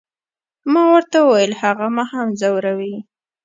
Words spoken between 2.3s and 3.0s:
ځوروي.